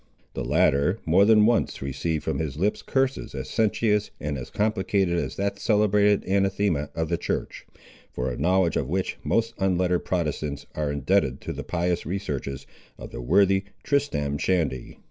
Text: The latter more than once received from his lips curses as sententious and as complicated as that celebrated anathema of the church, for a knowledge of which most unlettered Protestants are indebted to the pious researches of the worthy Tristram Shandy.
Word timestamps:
The 0.33 0.43
latter 0.43 0.97
more 1.05 1.25
than 1.25 1.45
once 1.45 1.79
received 1.79 2.23
from 2.23 2.39
his 2.39 2.57
lips 2.57 2.81
curses 2.81 3.35
as 3.35 3.51
sententious 3.51 4.09
and 4.19 4.35
as 4.35 4.49
complicated 4.49 5.15
as 5.19 5.35
that 5.35 5.59
celebrated 5.59 6.25
anathema 6.25 6.89
of 6.95 7.07
the 7.07 7.19
church, 7.19 7.67
for 8.11 8.31
a 8.31 8.35
knowledge 8.35 8.77
of 8.77 8.89
which 8.89 9.19
most 9.23 9.53
unlettered 9.59 10.03
Protestants 10.03 10.65
are 10.73 10.91
indebted 10.91 11.39
to 11.41 11.53
the 11.53 11.63
pious 11.63 12.03
researches 12.03 12.65
of 12.97 13.11
the 13.11 13.21
worthy 13.21 13.65
Tristram 13.83 14.39
Shandy. 14.39 14.97